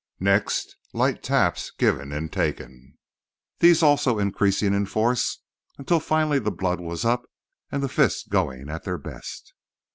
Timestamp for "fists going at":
7.91-8.83